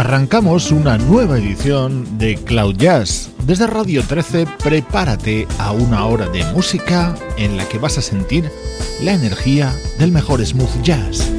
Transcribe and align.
Arrancamos 0.00 0.72
una 0.72 0.96
nueva 0.96 1.36
edición 1.36 2.16
de 2.16 2.36
Cloud 2.36 2.76
Jazz. 2.78 3.28
Desde 3.44 3.66
Radio 3.66 4.02
13, 4.02 4.46
prepárate 4.64 5.46
a 5.58 5.72
una 5.72 6.06
hora 6.06 6.26
de 6.30 6.42
música 6.54 7.14
en 7.36 7.58
la 7.58 7.68
que 7.68 7.76
vas 7.76 7.98
a 7.98 8.00
sentir 8.00 8.50
la 9.02 9.12
energía 9.12 9.70
del 9.98 10.10
mejor 10.10 10.42
smooth 10.42 10.80
jazz. 10.82 11.30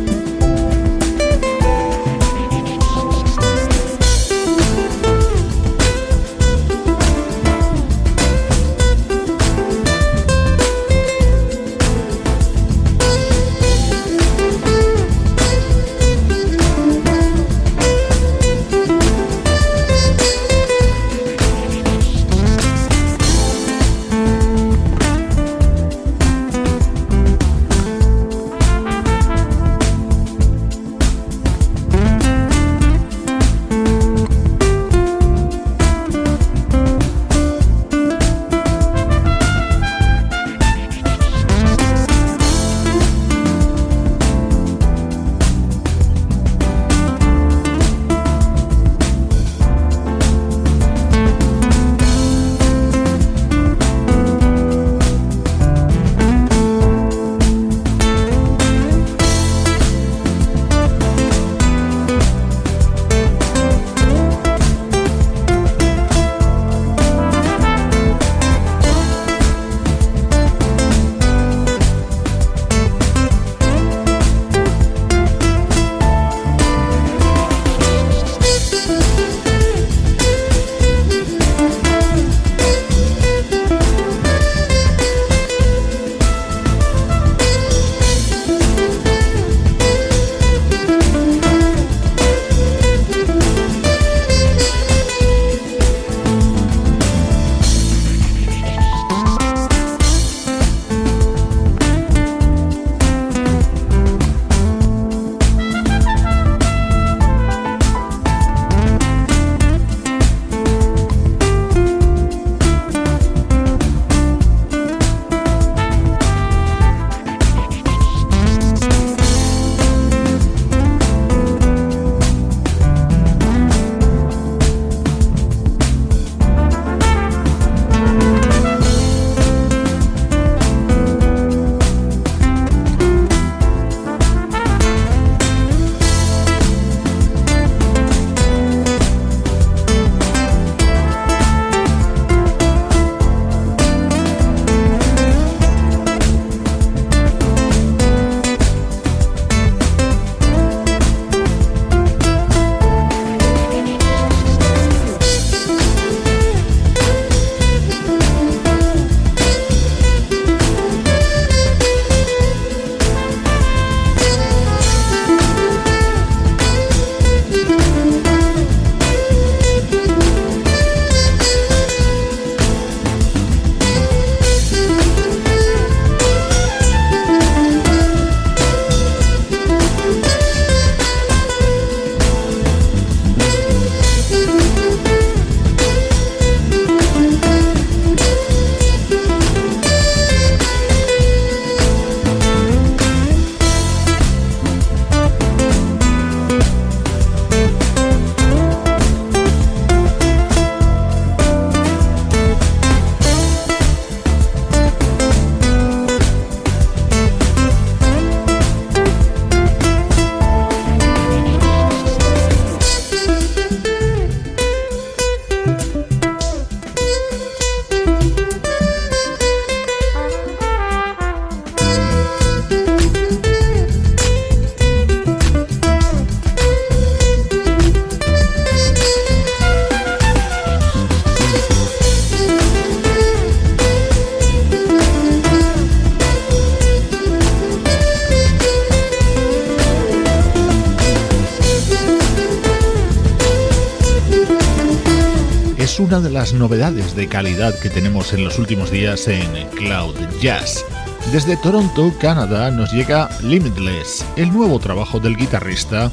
Novedades 246.61 247.15
de 247.15 247.27
calidad 247.27 247.73
que 247.79 247.89
tenemos 247.89 248.33
en 248.33 248.43
los 248.43 248.59
últimos 248.59 248.91
días 248.91 249.27
en 249.27 249.67
Cloud 249.69 250.15
Jazz. 250.39 250.85
Desde 251.31 251.57
Toronto, 251.57 252.13
Canadá, 252.19 252.69
nos 252.69 252.93
llega 252.93 253.29
Limitless, 253.41 254.23
el 254.35 254.53
nuevo 254.53 254.77
trabajo 254.77 255.19
del 255.19 255.35
guitarrista 255.35 256.11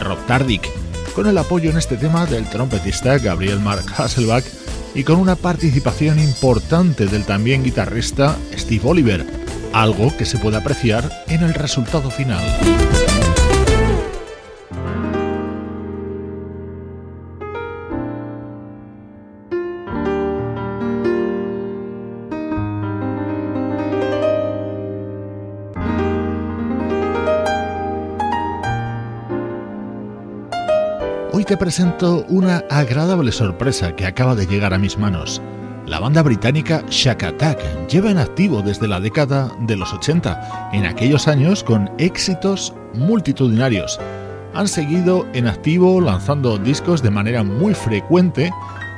Rob 0.00 0.18
Tardick, 0.26 0.68
con 1.14 1.26
el 1.26 1.38
apoyo 1.38 1.70
en 1.70 1.78
este 1.78 1.96
tema 1.96 2.26
del 2.26 2.46
trompetista 2.50 3.16
Gabriel 3.16 3.60
Mark 3.60 3.86
Hasselbach 3.96 4.44
y 4.94 5.04
con 5.04 5.16
una 5.16 5.36
participación 5.36 6.18
importante 6.18 7.06
del 7.06 7.24
también 7.24 7.64
guitarrista 7.64 8.36
Steve 8.58 8.82
Oliver, 8.84 9.26
algo 9.72 10.14
que 10.18 10.26
se 10.26 10.36
puede 10.36 10.58
apreciar 10.58 11.24
en 11.28 11.42
el 11.42 11.54
resultado 11.54 12.10
final. 12.10 12.44
Te 31.48 31.56
presento 31.56 32.26
una 32.28 32.62
agradable 32.68 33.32
sorpresa 33.32 33.96
que 33.96 34.04
acaba 34.04 34.34
de 34.34 34.46
llegar 34.46 34.74
a 34.74 34.78
mis 34.78 34.98
manos. 34.98 35.40
La 35.86 35.98
banda 35.98 36.20
británica 36.20 36.84
Shack 36.90 37.22
Attack 37.22 37.88
lleva 37.88 38.10
en 38.10 38.18
activo 38.18 38.60
desde 38.60 38.86
la 38.86 39.00
década 39.00 39.50
de 39.60 39.74
los 39.74 39.94
80, 39.94 40.72
en 40.74 40.84
aquellos 40.84 41.26
años 41.26 41.64
con 41.64 41.90
éxitos 41.96 42.74
multitudinarios. 42.92 43.98
Han 44.52 44.68
seguido 44.68 45.26
en 45.32 45.46
activo 45.46 46.02
lanzando 46.02 46.58
discos 46.58 47.02
de 47.02 47.10
manera 47.10 47.42
muy 47.42 47.72
frecuente 47.72 48.52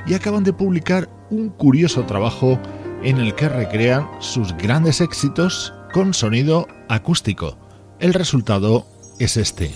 y 0.08 0.14
acaban 0.14 0.42
de 0.42 0.52
publicar 0.52 1.08
un 1.30 1.50
curioso 1.50 2.02
trabajo 2.02 2.58
en 3.04 3.18
el 3.18 3.36
que 3.36 3.48
recrean 3.48 4.10
sus 4.18 4.54
grandes 4.54 5.00
éxitos 5.00 5.72
con 5.92 6.12
sonido 6.14 6.66
acústico. 6.88 7.56
El 8.00 8.12
resultado 8.12 8.86
es 9.20 9.36
este. 9.36 9.72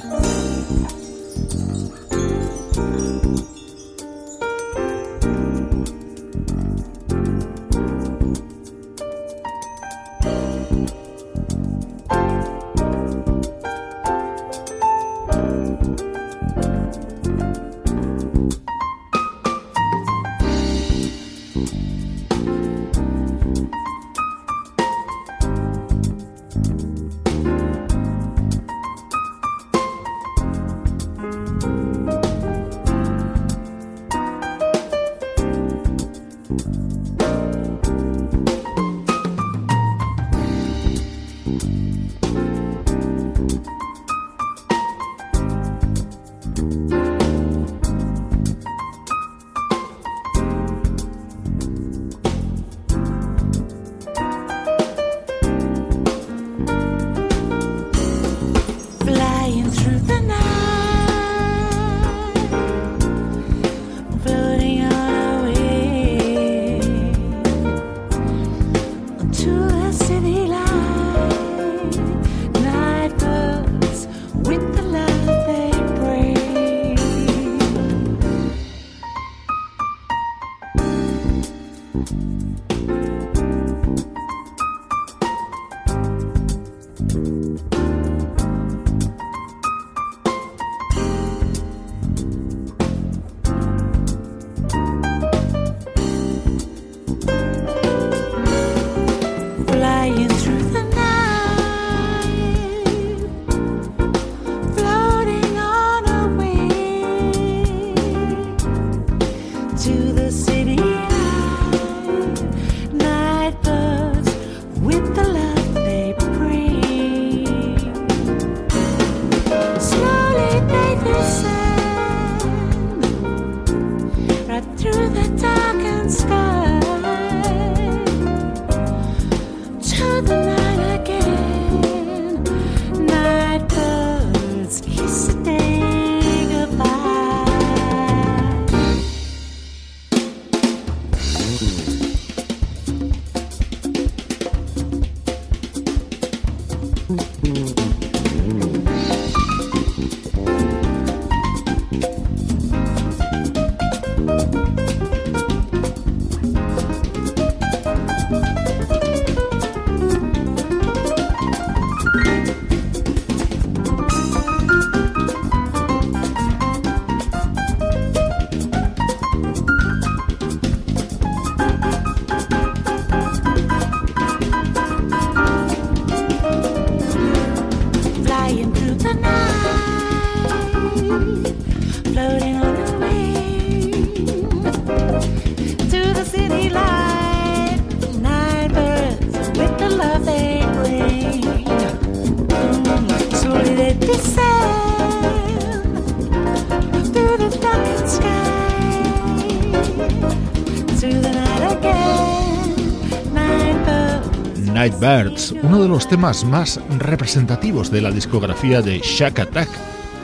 Birds, 204.93 205.55
uno 205.62 205.83
de 205.83 205.88
los 205.88 206.09
temas 206.09 206.45
más 206.45 206.81
representativos 206.99 207.91
de 207.91 208.03
la 208.03 208.11
discografía 208.11 208.83
de 208.83 208.99
Shack 208.99 209.38
Attack, 209.38 209.69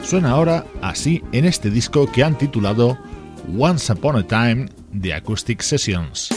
suena 0.03 0.31
ahora 0.31 0.67
así 0.83 1.23
en 1.33 1.45
este 1.47 1.71
disco 1.71 2.11
que 2.11 2.23
han 2.23 2.37
titulado 2.37 2.99
Once 3.59 3.93
Upon 3.93 4.17
a 4.17 4.23
Time 4.27 4.69
The 5.01 5.15
Acoustic 5.15 5.63
Sessions. 5.63 6.31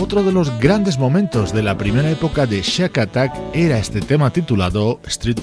Otro 0.00 0.24
de 0.24 0.32
los 0.32 0.58
grandes 0.58 0.98
momentos 0.98 1.52
de 1.52 1.62
la 1.62 1.78
primera 1.78 2.10
época 2.10 2.46
de 2.46 2.62
Shack 2.62 2.98
Attack 2.98 3.38
era 3.54 3.78
este 3.78 4.00
tema 4.00 4.30
titulado 4.30 5.00
Street 5.06 5.38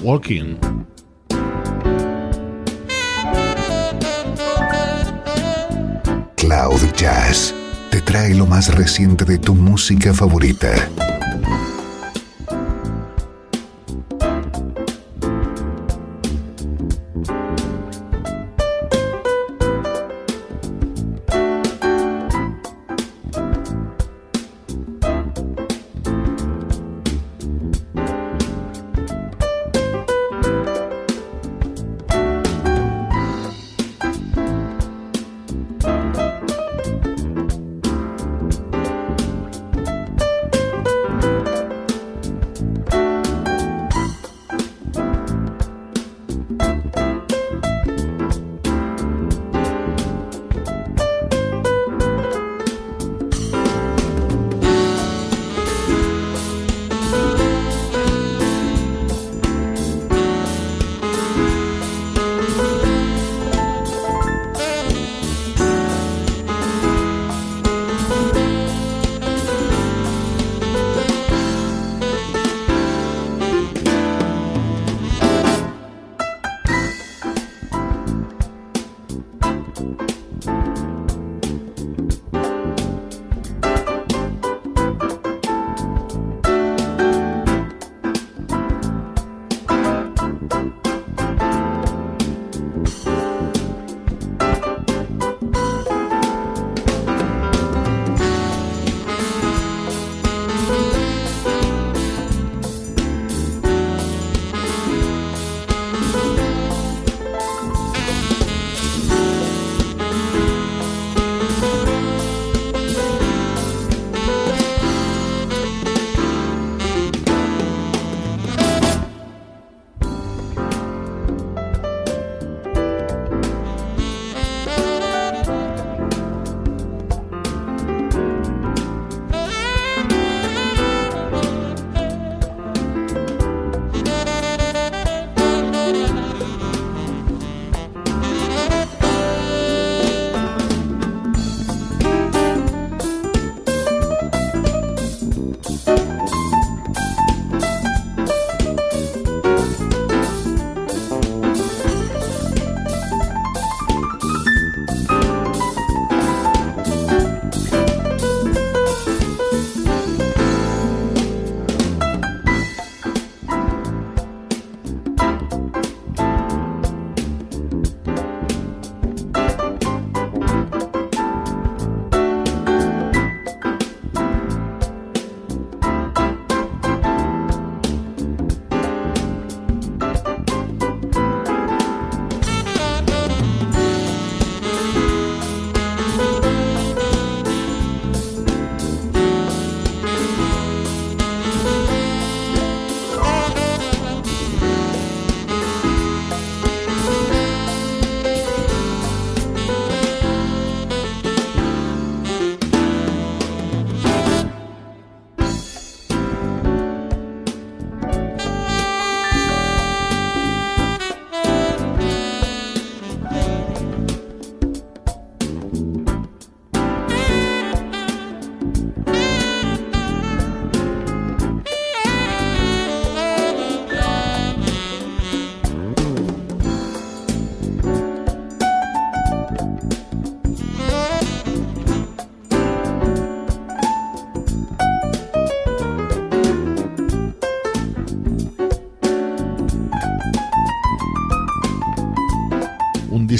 Cloud 6.48 6.80
Jazz 6.96 7.54
te 7.90 8.00
trae 8.00 8.34
lo 8.34 8.46
más 8.46 8.74
reciente 8.74 9.26
de 9.26 9.36
tu 9.36 9.54
música 9.54 10.14
favorita. 10.14 10.70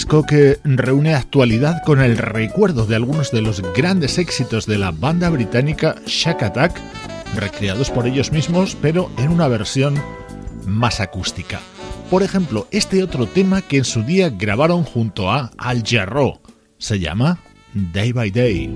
Que 0.08 0.58
reúne 0.64 1.14
actualidad 1.14 1.82
con 1.84 2.00
el 2.00 2.16
recuerdo 2.16 2.86
de 2.86 2.96
algunos 2.96 3.30
de 3.30 3.42
los 3.42 3.62
grandes 3.74 4.16
éxitos 4.16 4.64
de 4.64 4.78
la 4.78 4.90
banda 4.90 5.28
británica 5.28 5.96
Shack 6.06 6.44
Attack, 6.44 6.80
recreados 7.36 7.90
por 7.90 8.06
ellos 8.06 8.32
mismos, 8.32 8.74
pero 8.80 9.10
en 9.18 9.30
una 9.30 9.48
versión 9.48 9.94
más 10.66 11.00
acústica. 11.00 11.60
Por 12.10 12.22
ejemplo, 12.22 12.66
este 12.70 13.02
otro 13.02 13.26
tema 13.26 13.60
que 13.60 13.76
en 13.78 13.84
su 13.84 14.02
día 14.02 14.30
grabaron 14.30 14.82
junto 14.82 15.30
a 15.30 15.50
Al 15.58 15.82
Jarreau 15.84 16.40
se 16.78 16.98
llama 16.98 17.38
Day 17.74 18.12
by 18.12 18.30
Day. 18.30 18.70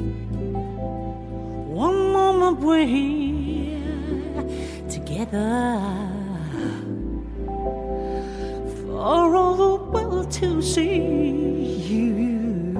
for 8.92 9.34
all 9.34 9.56
the 9.56 10.01
to 10.32 10.62
see 10.62 10.96
you. 11.90 12.72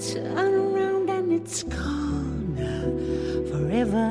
Turn 0.00 0.54
around 0.54 1.08
and 1.10 1.32
it's 1.32 1.62
gone 1.62 2.56
forever. 3.48 4.10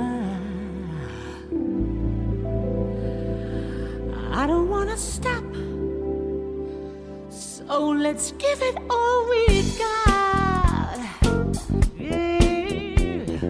I 4.31 4.47
don't 4.47 4.69
wanna 4.69 4.95
stop, 4.97 5.43
so 7.29 7.89
let's 7.89 8.31
give 8.33 8.61
it 8.61 8.77
all 8.89 9.29
we've 9.29 9.77
got. 9.77 10.99
Yeah. 11.97 13.49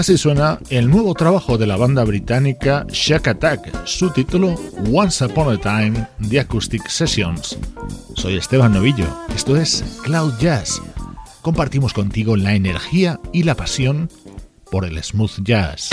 Así 0.00 0.16
suena 0.16 0.58
el 0.70 0.88
nuevo 0.88 1.12
trabajo 1.12 1.58
de 1.58 1.66
la 1.66 1.76
banda 1.76 2.02
británica 2.04 2.86
Shack 2.88 3.28
Attack, 3.28 3.84
su 3.84 4.08
título 4.08 4.54
Once 4.90 5.22
Upon 5.22 5.54
a 5.54 5.60
Time 5.60 6.08
The 6.26 6.40
Acoustic 6.40 6.88
Sessions. 6.88 7.58
Soy 8.16 8.38
Esteban 8.38 8.72
Novillo, 8.72 9.04
esto 9.36 9.58
es 9.58 9.84
Cloud 10.02 10.38
Jazz. 10.38 10.80
Compartimos 11.42 11.92
contigo 11.92 12.38
la 12.38 12.54
energía 12.54 13.20
y 13.30 13.42
la 13.42 13.54
pasión 13.56 14.08
por 14.70 14.86
el 14.86 15.04
smooth 15.04 15.42
jazz. 15.42 15.90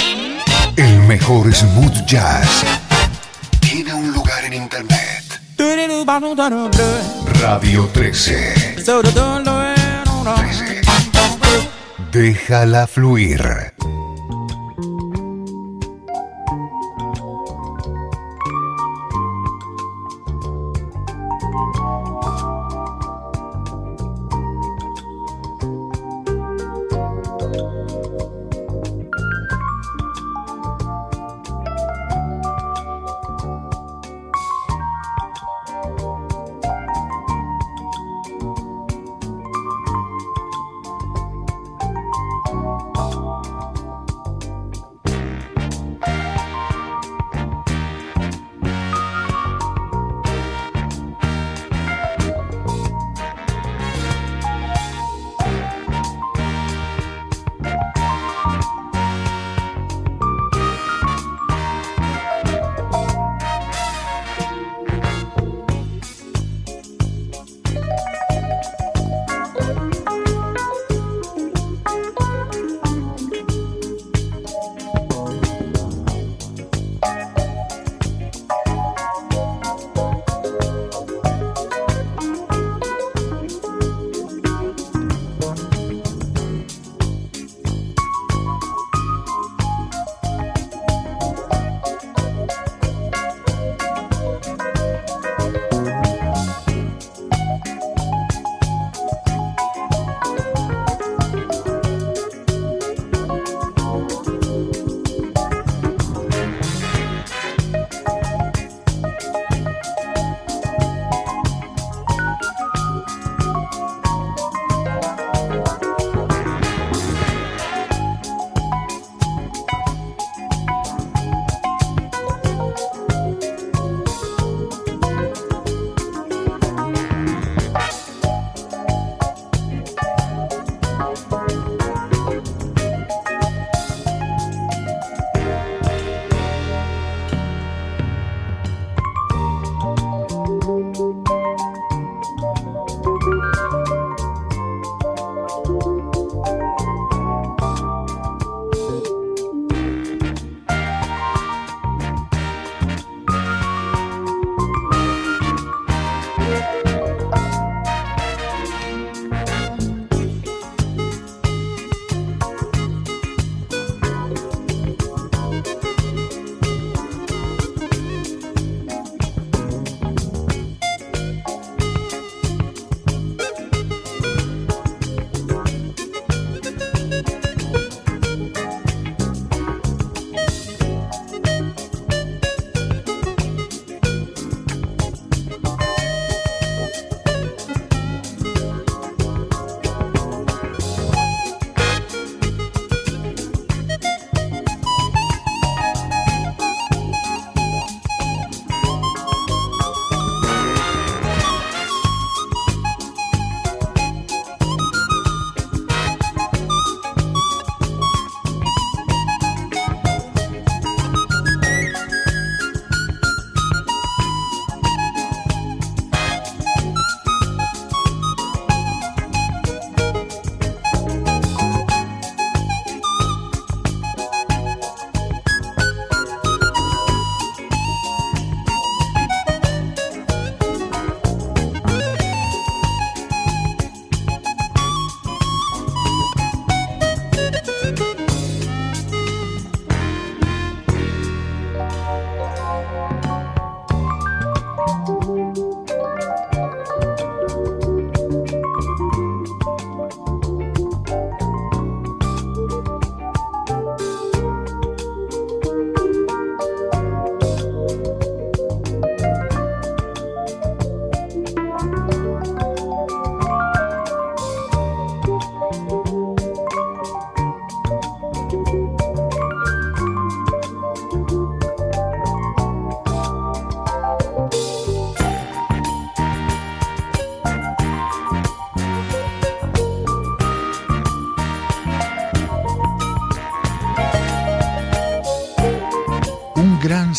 El 0.77 0.99
mejor 1.01 1.53
smooth 1.53 2.05
jazz 2.05 2.63
tiene 3.59 3.93
un 3.93 4.13
lugar 4.13 4.45
en 4.45 4.53
internet. 4.53 5.41
Radio 7.41 7.89
13. 7.91 8.53
13. 8.85 10.81
Déjala 12.13 12.87
fluir. 12.87 13.76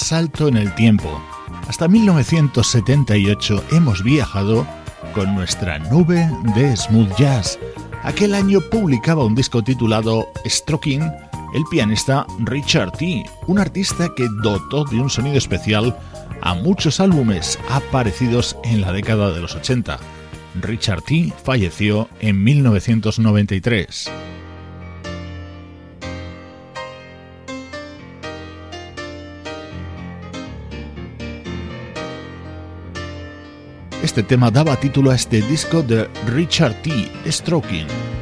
Salto 0.08 0.48
en 0.48 0.56
el 0.56 0.74
tiempo. 0.74 1.20
Hasta 1.68 1.86
1978 1.86 3.62
hemos 3.72 4.02
viajado 4.02 4.66
con 5.12 5.34
nuestra 5.34 5.78
nube 5.78 6.30
de 6.54 6.74
smooth 6.74 7.14
jazz. 7.18 7.58
Aquel 8.04 8.32
año 8.34 8.60
publicaba 8.70 9.26
un 9.26 9.34
disco 9.34 9.62
titulado 9.62 10.26
Stroking 10.46 11.02
el 11.02 11.62
pianista 11.70 12.26
Richard 12.38 12.92
T., 12.92 13.22
un 13.48 13.58
artista 13.58 14.08
que 14.16 14.26
dotó 14.42 14.84
de 14.84 14.98
un 14.98 15.10
sonido 15.10 15.36
especial 15.36 15.94
a 16.40 16.54
muchos 16.54 17.00
álbumes 17.00 17.58
aparecidos 17.68 18.56
en 18.64 18.80
la 18.80 18.92
década 18.92 19.30
de 19.32 19.42
los 19.42 19.56
80. 19.56 19.98
Richard 20.62 21.02
T. 21.02 21.34
falleció 21.44 22.08
en 22.20 22.42
1993. 22.42 24.10
Este 34.18 34.34
tema 34.34 34.50
daba 34.50 34.74
título 34.74 35.12
a 35.12 35.14
este 35.14 35.40
disco 35.42 35.80
de 35.80 36.08
Richard 36.26 36.82
T. 36.82 36.90
Stroking. 37.30 38.17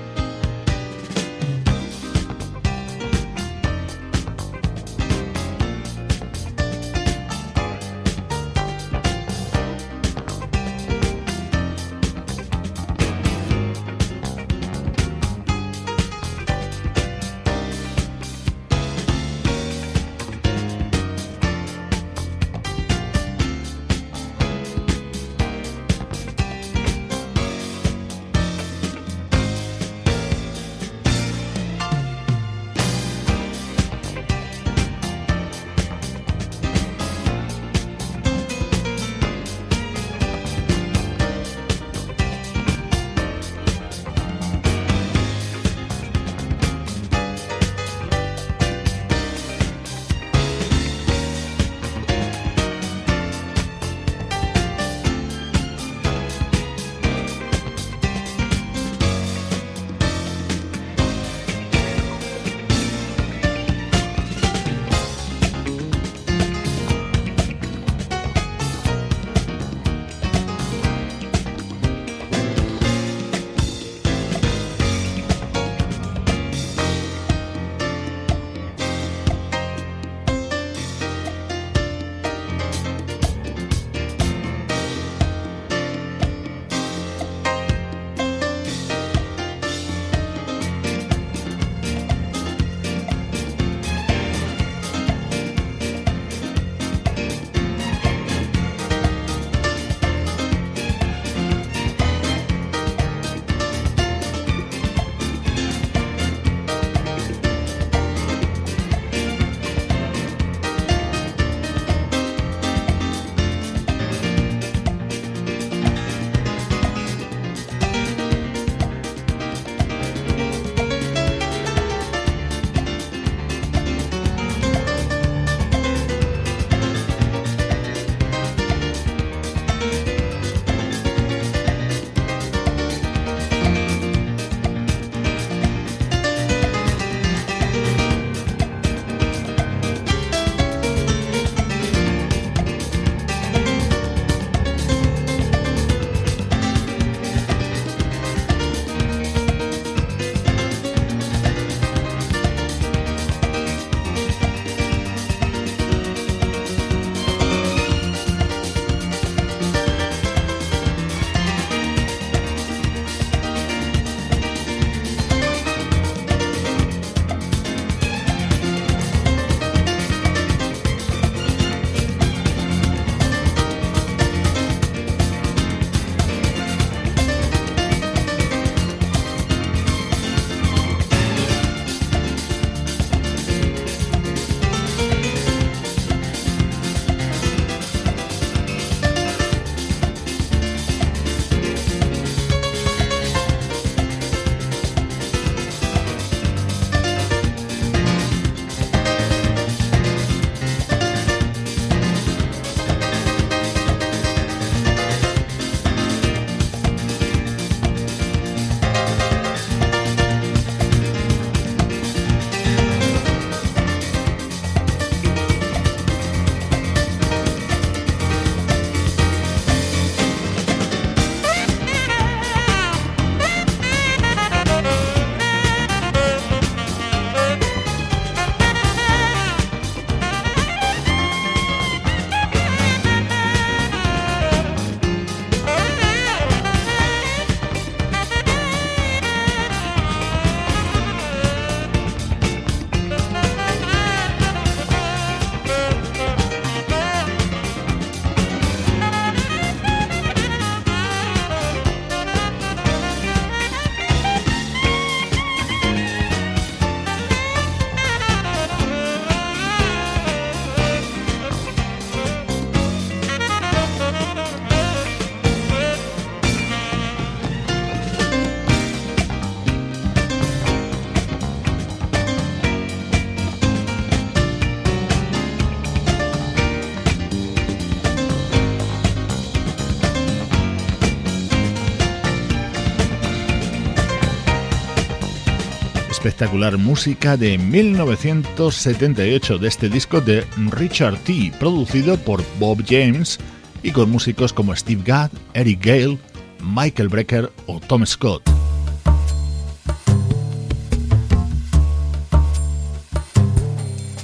Música 286.78 287.36
de 287.36 287.58
1978 287.58 289.58
de 289.58 289.68
este 289.68 289.88
disco 289.88 290.20
de 290.20 290.44
Richard 290.70 291.18
T, 291.20 291.52
producido 291.58 292.18
por 292.18 292.44
Bob 292.58 292.84
James 292.86 293.38
y 293.82 293.90
con 293.90 294.10
músicos 294.10 294.52
como 294.52 294.76
Steve 294.76 295.02
Gadd, 295.04 295.30
Eric 295.54 295.84
Gale, 295.84 296.18
Michael 296.62 297.08
Brecker 297.08 297.50
o 297.66 297.80
Tom 297.80 298.04
Scott. 298.04 298.42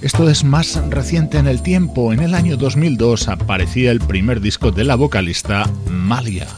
Esto 0.02 0.28
es 0.28 0.44
más 0.44 0.76
reciente 0.90 1.38
en 1.38 1.46
el 1.46 1.62
tiempo. 1.62 2.12
En 2.12 2.20
el 2.20 2.34
año 2.34 2.56
2002 2.56 3.28
aparecía 3.28 3.92
el 3.92 4.00
primer 4.00 4.40
disco 4.40 4.72
de 4.72 4.84
la 4.84 4.96
vocalista 4.96 5.64
Malia. 5.88 6.48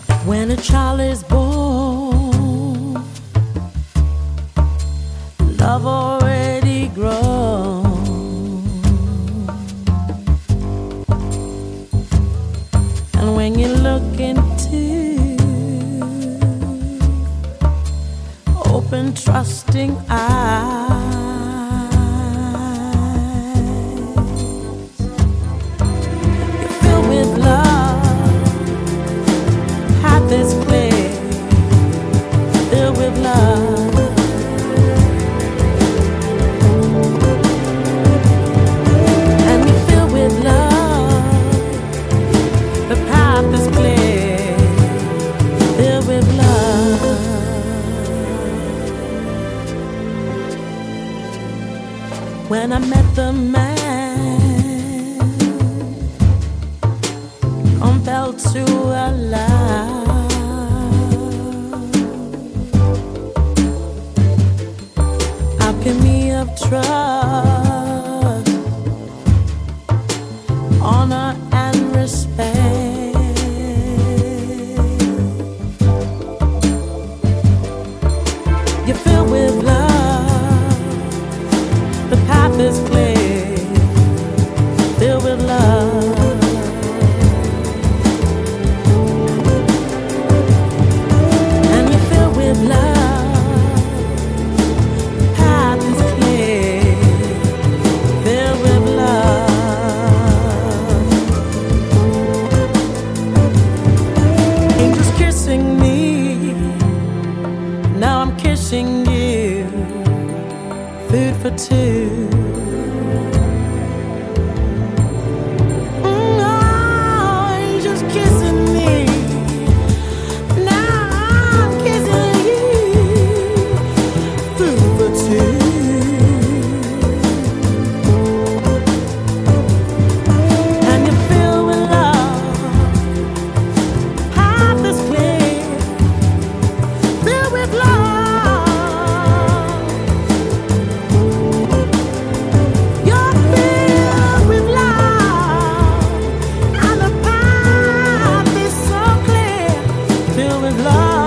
love. 150.95 151.24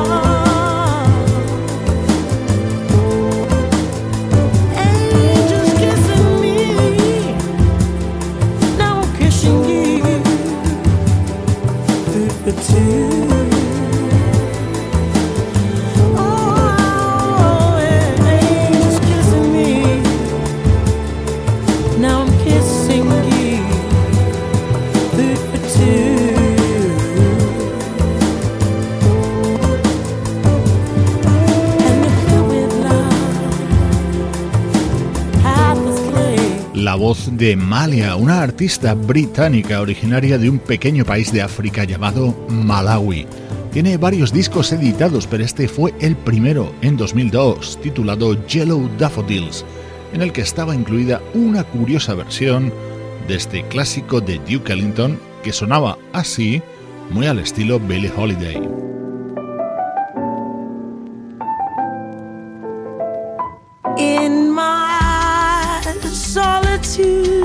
De 36.97 37.55
Malia, 37.55 38.15
una 38.15 38.41
artista 38.41 38.95
británica 38.95 39.81
originaria 39.81 40.39
de 40.39 40.49
un 40.49 40.57
pequeño 40.57 41.05
país 41.05 41.31
de 41.31 41.43
África 41.43 41.83
llamado 41.83 42.35
Malawi. 42.49 43.27
Tiene 43.71 43.97
varios 43.97 44.33
discos 44.33 44.71
editados, 44.71 45.27
pero 45.27 45.43
este 45.43 45.67
fue 45.67 45.93
el 45.99 46.15
primero 46.15 46.73
en 46.81 46.97
2002, 46.97 47.79
titulado 47.83 48.43
Yellow 48.47 48.89
Daffodils, 48.97 49.63
en 50.11 50.23
el 50.23 50.33
que 50.33 50.41
estaba 50.41 50.73
incluida 50.73 51.21
una 51.35 51.63
curiosa 51.63 52.15
versión 52.15 52.73
de 53.27 53.35
este 53.35 53.61
clásico 53.67 54.19
de 54.19 54.39
Duke 54.49 54.73
Ellington 54.73 55.19
que 55.43 55.53
sonaba 55.53 55.99
así, 56.13 56.63
muy 57.11 57.27
al 57.27 57.37
estilo 57.37 57.79
Billie 57.79 58.11
Holiday. 58.17 58.59
to 66.77 67.36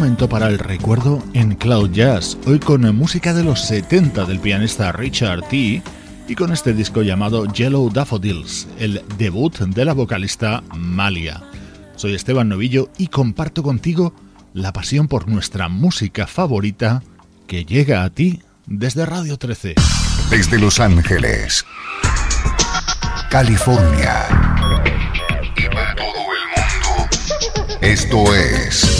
momento 0.00 0.30
para 0.30 0.48
el 0.48 0.58
recuerdo 0.58 1.22
en 1.34 1.56
Cloud 1.56 1.90
Jazz, 1.90 2.38
hoy 2.46 2.58
con 2.58 2.96
música 2.96 3.34
de 3.34 3.44
los 3.44 3.60
70 3.60 4.24
del 4.24 4.40
pianista 4.40 4.92
Richard 4.92 5.46
T. 5.50 5.82
y 6.26 6.34
con 6.34 6.52
este 6.52 6.72
disco 6.72 7.02
llamado 7.02 7.44
Yellow 7.44 7.90
Daffodils, 7.90 8.66
el 8.78 9.02
debut 9.18 9.58
de 9.58 9.84
la 9.84 9.92
vocalista 9.92 10.62
Malia. 10.74 11.42
Soy 11.96 12.14
Esteban 12.14 12.48
Novillo 12.48 12.88
y 12.96 13.08
comparto 13.08 13.62
contigo 13.62 14.14
la 14.54 14.72
pasión 14.72 15.06
por 15.06 15.28
nuestra 15.28 15.68
música 15.68 16.26
favorita 16.26 17.02
que 17.46 17.66
llega 17.66 18.02
a 18.02 18.08
ti 18.08 18.40
desde 18.64 19.04
Radio 19.04 19.36
13. 19.36 19.74
Desde 20.30 20.58
Los 20.58 20.80
Ángeles, 20.80 21.66
California 23.28 24.26
esto 27.82 28.34
es 28.34 28.99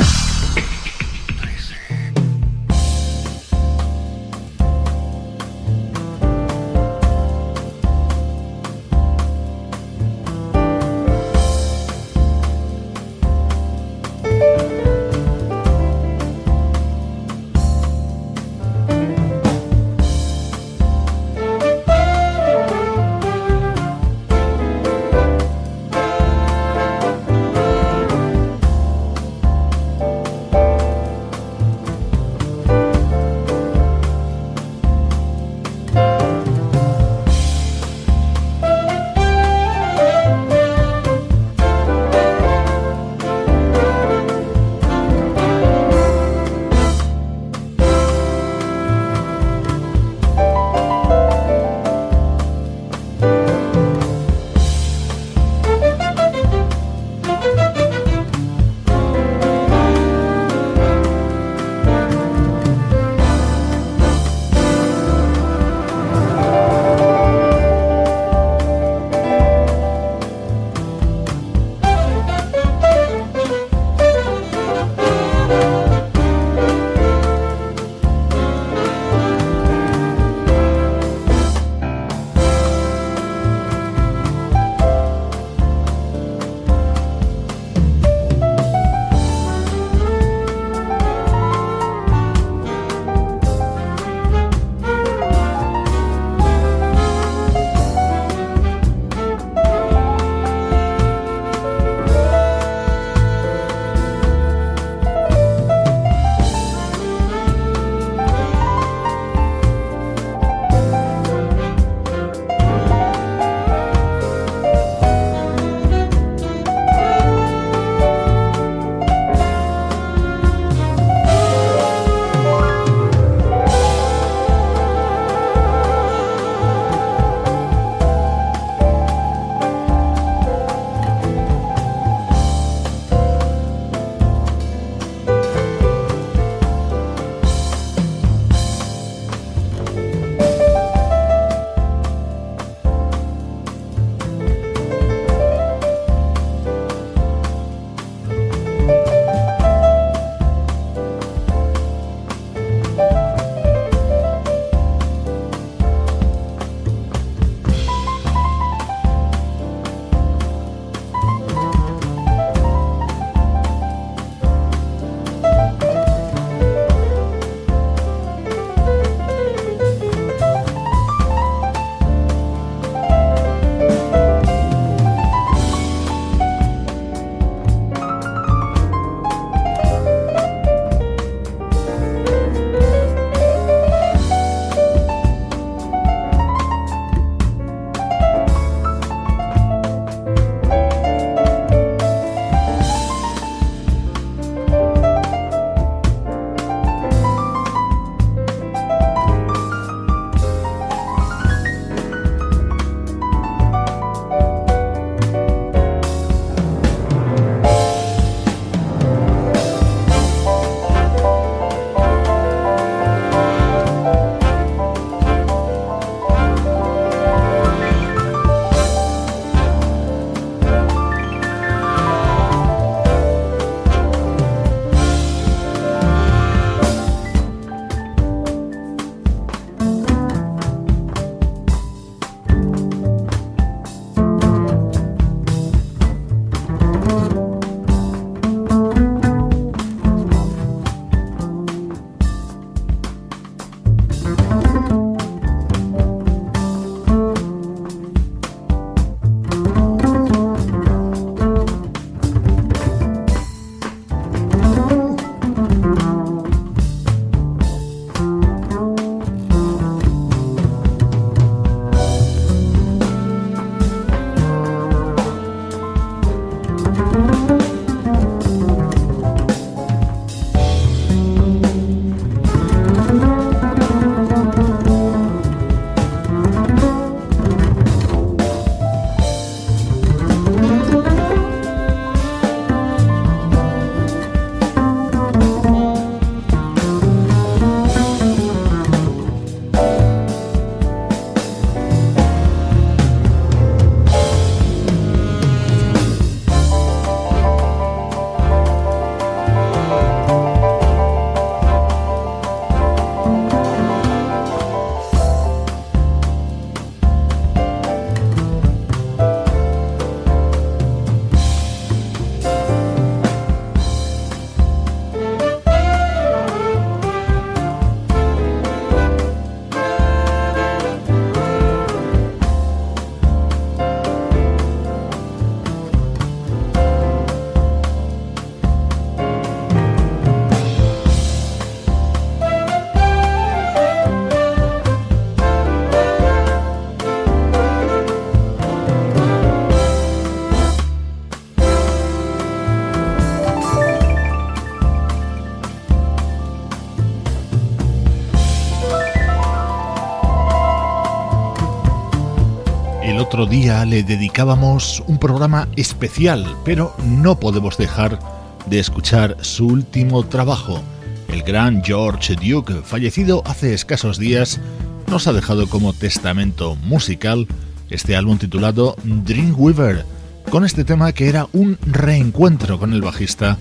Le 353.51 354.03
dedicábamos 354.03 355.03
un 355.07 355.19
programa 355.19 355.67
especial, 355.75 356.55
pero 356.63 356.95
no 357.03 357.37
podemos 357.37 357.77
dejar 357.77 358.17
de 358.65 358.79
escuchar 358.79 359.35
su 359.41 359.67
último 359.67 360.23
trabajo. 360.23 360.81
El 361.27 361.43
gran 361.43 361.83
George 361.83 362.37
Duke, 362.37 362.75
fallecido 362.81 363.43
hace 363.45 363.73
escasos 363.73 364.17
días, 364.17 364.61
nos 365.07 365.27
ha 365.27 365.33
dejado 365.33 365.67
como 365.67 365.91
testamento 365.91 366.77
musical 366.77 367.45
este 367.89 368.15
álbum 368.15 368.37
titulado 368.37 368.95
Dreamweaver, 369.03 370.05
con 370.49 370.63
este 370.63 370.85
tema 370.85 371.11
que 371.11 371.27
era 371.27 371.49
un 371.51 371.77
reencuentro 371.85 372.79
con 372.79 372.93
el 372.93 373.01
bajista 373.01 373.57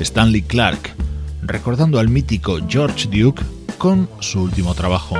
Stanley 0.00 0.40
Clark, 0.40 0.94
recordando 1.42 1.98
al 1.98 2.08
mítico 2.08 2.60
George 2.66 3.08
Duke 3.08 3.42
con 3.76 4.08
su 4.20 4.40
último 4.40 4.74
trabajo. 4.74 5.16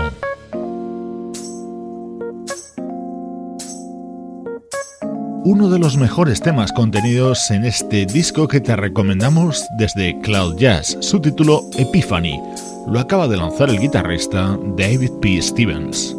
Uno 5.45 5.69
de 5.69 5.79
los 5.79 5.99
mejores 5.99 6.41
temas 6.41 6.73
contenidos 6.73 7.51
en 7.51 7.67
este 7.67 8.07
disco 8.07 8.49
que 8.49 8.63
te 8.63 8.75
recomendamos 8.77 9.67
desde 9.77 10.19
Cloud 10.21 10.57
Jazz, 10.57 10.97
su 11.01 11.21
título 11.21 11.61
Epiphany. 11.77 12.41
Lo 12.89 12.99
acaba 12.99 13.29
de 13.29 13.37
lanzar 13.37 13.69
el 13.69 13.79
guitarrista 13.79 14.59
David 14.77 15.11
P. 15.21 15.43
Stevens. 15.43 16.17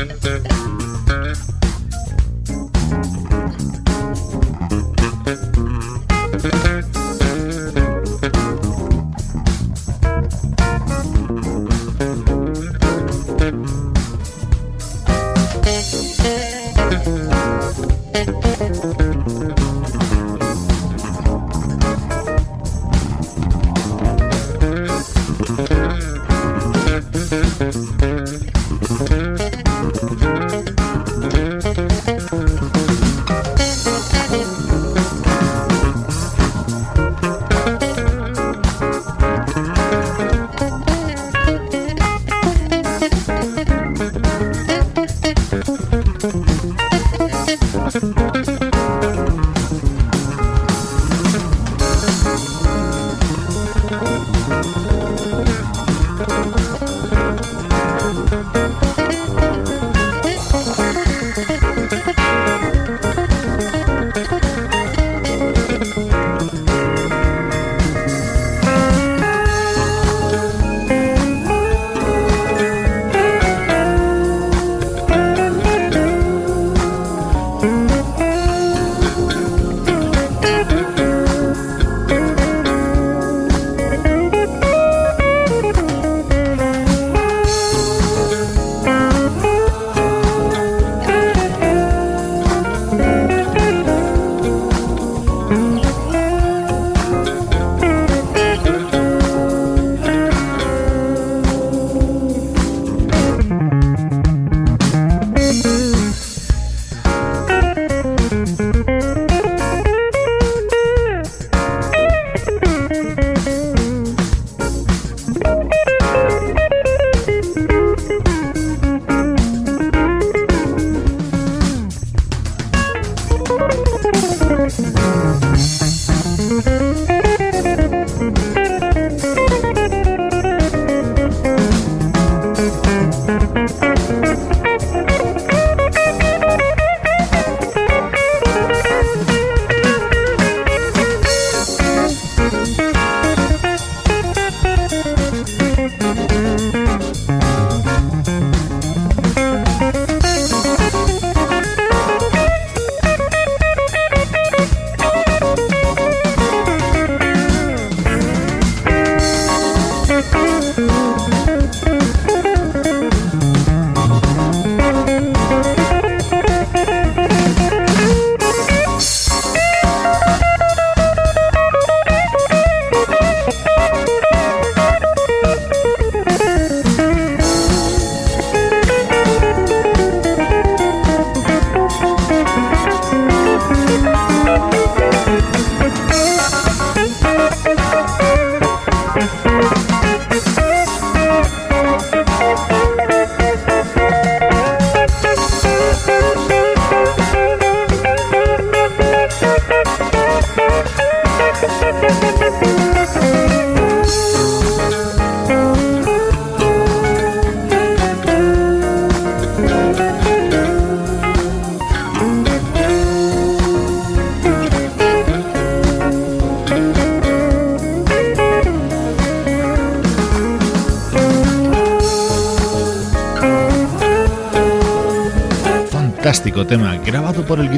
and 0.00 0.10
the 0.22 0.59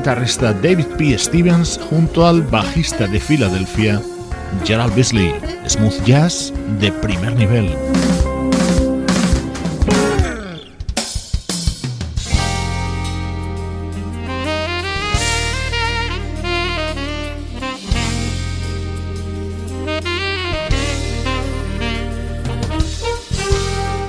guitarrista 0.02 0.52
David 0.52 0.86
P. 0.98 1.16
Stevens 1.16 1.78
junto 1.88 2.26
al 2.26 2.42
bajista 2.42 3.06
de 3.06 3.20
Filadelfia, 3.20 4.02
Gerald 4.64 4.92
Beasley. 4.96 5.32
Smooth 5.68 6.04
jazz 6.04 6.52
de 6.80 6.90
primer 6.90 7.36
nivel. 7.36 7.72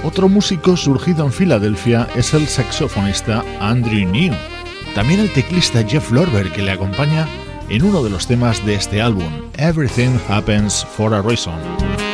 Otro 0.04 0.28
músico 0.28 0.76
surgido 0.76 1.24
en 1.24 1.32
Filadelfia 1.32 2.08
es 2.16 2.34
el 2.34 2.48
saxofonista 2.48 3.44
Andrew 3.60 4.10
New. 4.10 4.53
También 4.96 5.20
el 5.20 5.34
teclista 5.34 5.84
Jeff 5.84 6.12
Lorber 6.12 6.52
que 6.52 6.62
le 6.62 6.72
acompaña 6.72 7.28
en 7.70 7.84
uno 7.84 8.04
de 8.04 8.12
los 8.12 8.28
temas 8.28 8.64
de 8.66 8.76
este 8.76 9.02
álbum, 9.02 9.32
Everything 9.58 10.18
Happens 10.30 10.86
for 10.86 11.14
a 11.14 11.22
Reason. 11.22 12.12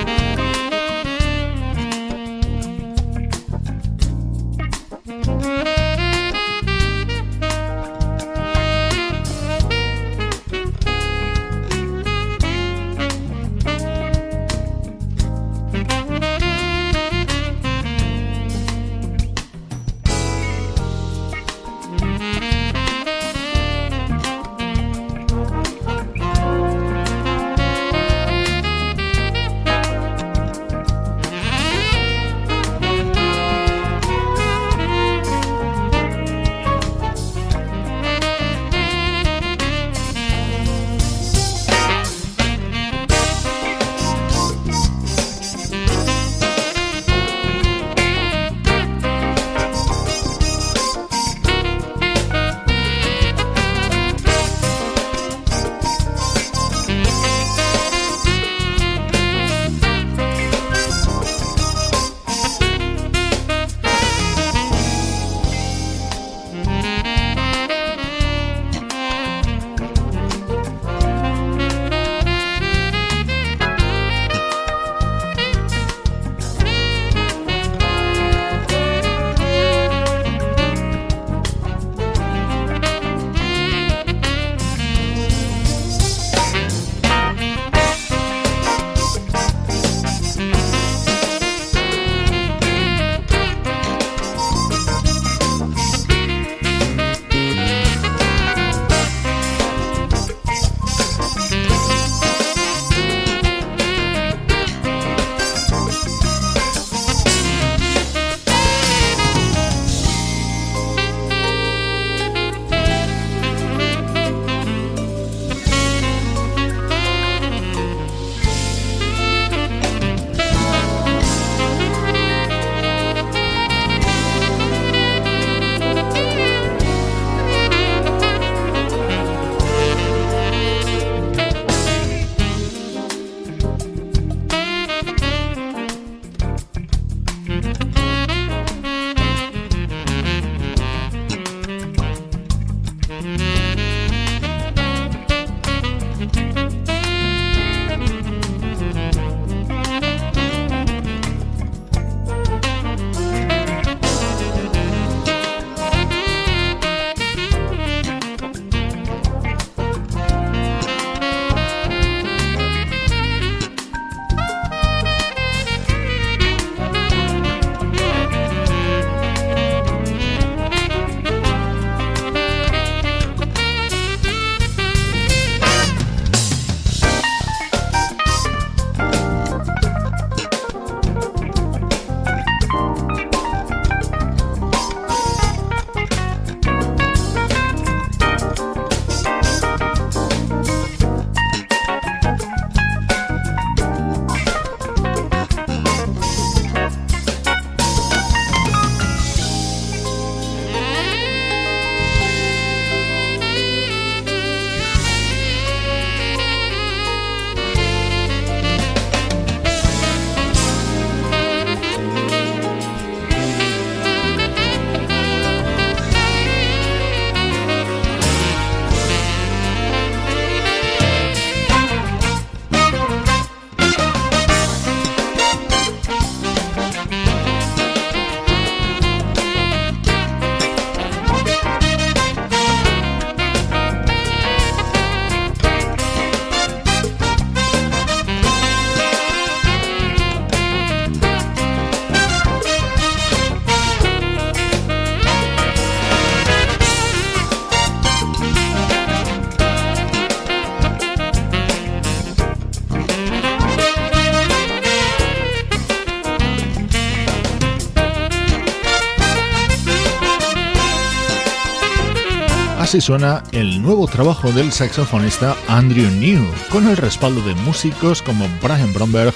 Así 262.89 263.01
suena 263.01 263.43
el 263.51 263.83
nuevo 263.83 264.07
trabajo 264.07 264.51
del 264.51 264.71
saxofonista 264.71 265.55
Andrew 265.67 266.09
New, 266.09 266.43
con 266.71 266.87
el 266.87 266.97
respaldo 266.97 267.39
de 267.43 267.53
músicos 267.53 268.23
como 268.23 268.49
Brian 268.63 268.91
Bromberg, 268.95 269.31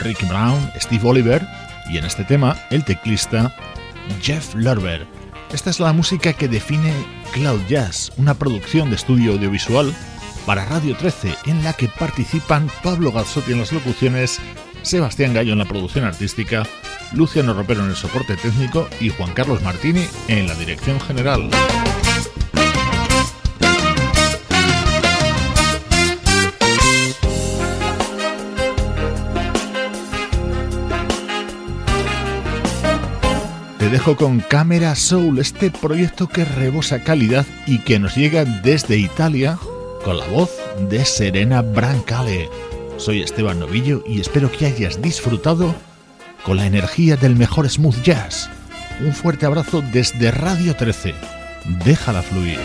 Ricky 0.00 0.26
Brown, 0.26 0.68
Steve 0.80 1.08
Oliver 1.08 1.46
y 1.88 1.98
en 1.98 2.04
este 2.04 2.24
tema 2.24 2.56
el 2.70 2.84
teclista 2.84 3.54
Jeff 4.20 4.52
Lorber. 4.56 5.06
Esta 5.52 5.70
es 5.70 5.78
la 5.78 5.92
música 5.92 6.32
que 6.32 6.48
define 6.48 6.92
Cloud 7.32 7.60
Jazz, 7.68 8.10
una 8.16 8.34
producción 8.34 8.90
de 8.90 8.96
estudio 8.96 9.34
audiovisual 9.34 9.94
para 10.44 10.64
Radio 10.64 10.96
13 10.96 11.36
en 11.46 11.62
la 11.62 11.74
que 11.74 11.86
participan 11.86 12.68
Pablo 12.82 13.12
Gazzotti 13.12 13.52
en 13.52 13.60
las 13.60 13.72
locuciones, 13.72 14.40
Sebastián 14.82 15.34
Gallo 15.34 15.52
en 15.52 15.60
la 15.60 15.66
producción 15.66 16.04
artística, 16.04 16.64
Luciano 17.12 17.54
Ropero 17.54 17.84
en 17.84 17.90
el 17.90 17.96
soporte 17.96 18.34
técnico 18.34 18.88
y 18.98 19.10
Juan 19.10 19.34
Carlos 19.34 19.62
Martini 19.62 20.04
en 20.26 20.48
la 20.48 20.56
dirección 20.56 20.98
general. 21.00 21.48
Dejo 33.90 34.16
con 34.16 34.40
Camera 34.40 34.94
Soul, 34.94 35.38
este 35.38 35.70
proyecto 35.70 36.28
que 36.28 36.44
rebosa 36.44 37.02
calidad 37.02 37.46
y 37.66 37.78
que 37.78 37.98
nos 37.98 38.16
llega 38.16 38.44
desde 38.44 38.98
Italia 38.98 39.58
con 40.04 40.18
la 40.18 40.26
voz 40.26 40.50
de 40.90 41.06
Serena 41.06 41.62
Brancale. 41.62 42.50
Soy 42.98 43.22
Esteban 43.22 43.60
Novillo 43.60 44.04
y 44.06 44.20
espero 44.20 44.52
que 44.52 44.66
hayas 44.66 45.00
disfrutado 45.00 45.74
con 46.44 46.58
la 46.58 46.66
energía 46.66 47.16
del 47.16 47.34
mejor 47.34 47.68
smooth 47.68 48.02
jazz. 48.02 48.50
Un 49.00 49.14
fuerte 49.14 49.46
abrazo 49.46 49.82
desde 49.90 50.32
Radio 50.32 50.76
13. 50.76 51.14
Déjala 51.84 52.20
fluir. 52.20 52.58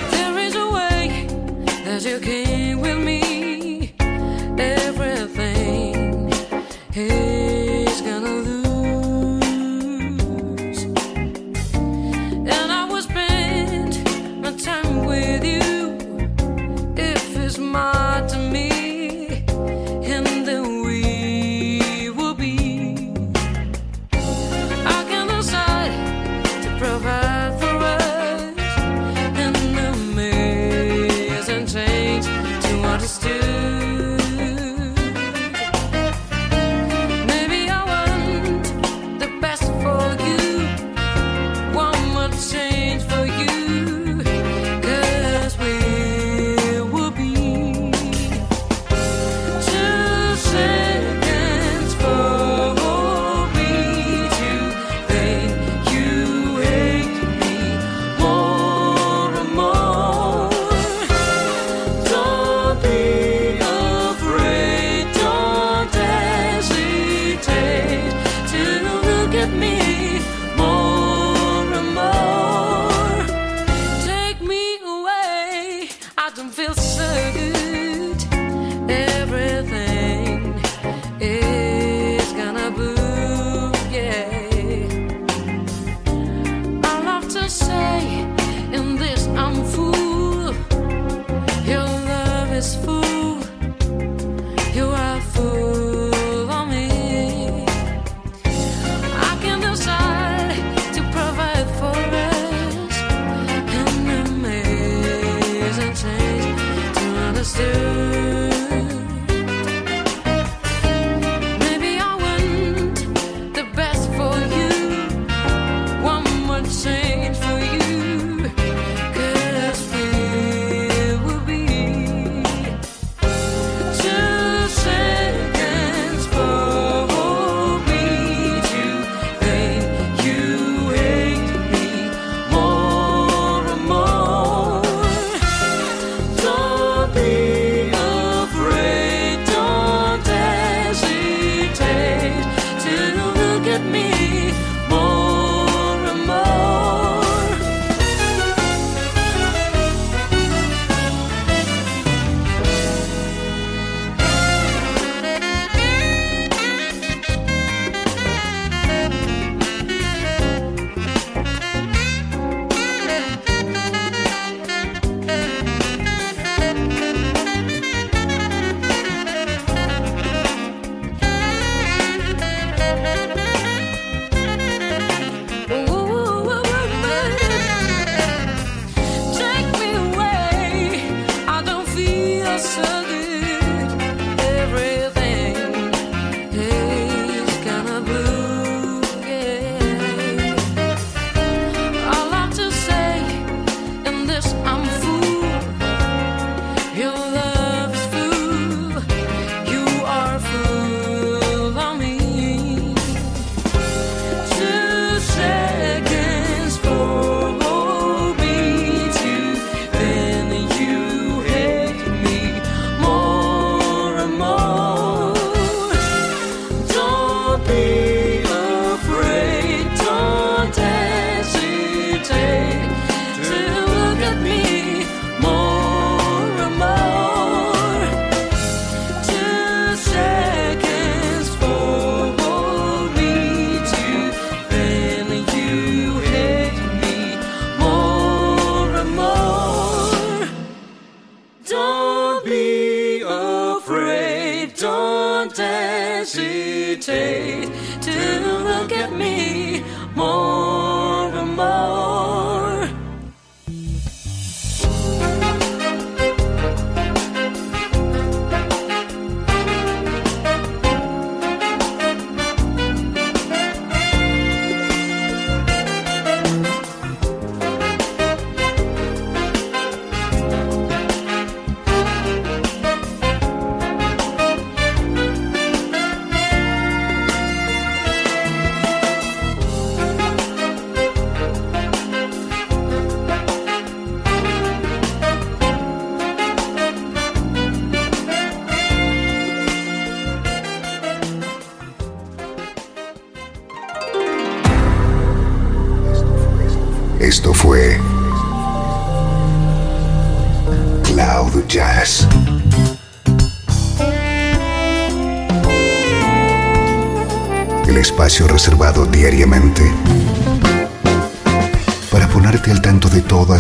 do. 107.54 107.92